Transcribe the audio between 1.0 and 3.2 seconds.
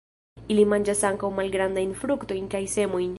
ankaŭ malgrandajn fruktojn kaj semojn.